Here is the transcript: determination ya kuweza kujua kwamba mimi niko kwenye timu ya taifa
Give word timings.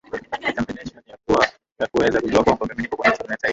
determination 0.41 1.03
ya 1.79 1.87
kuweza 1.87 2.21
kujua 2.21 2.43
kwamba 2.43 2.65
mimi 2.69 2.81
niko 2.81 2.97
kwenye 2.97 3.17
timu 3.17 3.31
ya 3.31 3.37
taifa 3.37 3.47